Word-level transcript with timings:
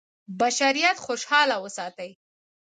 بشریت 0.39 0.97
خوشاله 1.05 1.57
وساتي. 1.63 2.09